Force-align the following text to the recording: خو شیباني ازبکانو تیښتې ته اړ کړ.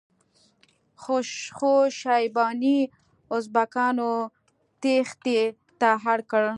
خو 1.57 1.73
شیباني 1.99 2.77
ازبکانو 3.35 4.11
تیښتې 4.81 5.39
ته 5.79 5.89
اړ 6.11 6.19
کړ. 6.31 6.43